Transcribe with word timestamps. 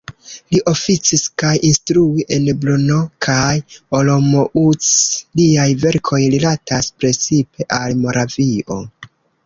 Li 0.53 0.59
oficis 0.69 1.21
kaj 1.41 1.51
instruis 1.69 2.31
en 2.37 2.47
Brno 2.63 2.97
kaj 3.27 3.51
Olomouc, 4.01 4.89
liaj 5.43 5.69
verkoj 5.87 6.23
rilatas 6.37 6.91
precipe 7.03 7.73
al 7.83 7.99
Moravio. 8.05 8.83